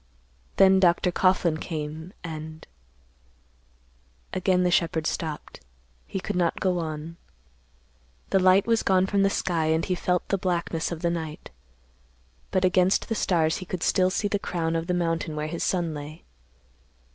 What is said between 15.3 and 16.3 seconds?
where his son lay.